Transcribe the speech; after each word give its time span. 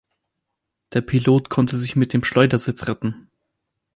Der 0.93 1.01
Pilot 1.01 1.51
konnte 1.51 1.77
sich 1.77 1.95
mit 1.95 2.11
dem 2.13 2.23
Schleudersitz 2.23 2.87
retten. 2.87 3.27